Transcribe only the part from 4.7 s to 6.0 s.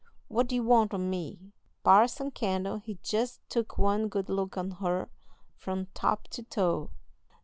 her, from